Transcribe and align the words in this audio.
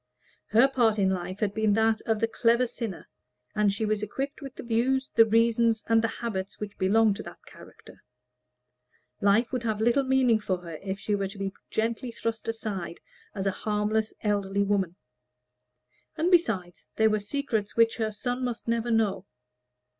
Her 0.47 0.67
part 0.67 0.97
in 0.97 1.11
life 1.11 1.41
had 1.41 1.53
been 1.53 1.73
that 1.73 2.01
of 2.07 2.19
the 2.19 2.27
clever 2.27 2.65
sinner, 2.65 3.07
and 3.53 3.71
she 3.71 3.85
was 3.85 4.01
equipped 4.01 4.41
with 4.41 4.55
the 4.55 4.63
views, 4.63 5.11
the 5.13 5.27
reasons, 5.27 5.83
and 5.87 6.01
the 6.01 6.07
habits 6.07 6.59
which 6.59 6.75
belonged 6.79 7.17
to 7.17 7.21
that 7.21 7.45
character; 7.45 8.01
life 9.21 9.53
would 9.53 9.61
have 9.61 9.79
little 9.79 10.03
meaning 10.03 10.39
for 10.39 10.57
her 10.61 10.77
if 10.81 10.97
she 10.99 11.13
were 11.13 11.27
to 11.27 11.37
be 11.37 11.53
gently 11.69 12.09
thrust 12.11 12.47
aside 12.47 12.99
as 13.35 13.45
a 13.45 13.51
harmless 13.51 14.11
elderly 14.23 14.63
woman. 14.63 14.95
And 16.17 16.31
besides, 16.31 16.87
there 16.95 17.11
were 17.11 17.19
secrets 17.19 17.75
which 17.77 17.97
her 17.97 18.11
son 18.11 18.43
must 18.43 18.67
never 18.67 18.89
know. 18.89 19.27